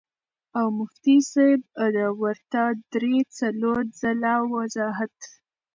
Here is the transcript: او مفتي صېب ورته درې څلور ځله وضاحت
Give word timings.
او 0.59 0.67
مفتي 0.79 1.15
صېب 1.31 1.61
ورته 2.21 2.61
درې 2.93 3.17
څلور 3.37 3.81
ځله 3.99 4.35
وضاحت 4.53 5.15